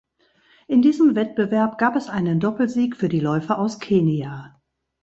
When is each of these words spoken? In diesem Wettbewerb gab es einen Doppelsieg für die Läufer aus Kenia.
In 0.67 0.81
diesem 0.81 1.13
Wettbewerb 1.15 1.77
gab 1.77 1.95
es 1.95 2.09
einen 2.09 2.39
Doppelsieg 2.39 2.97
für 2.97 3.07
die 3.07 3.19
Läufer 3.19 3.59
aus 3.59 3.79
Kenia. 3.79 4.59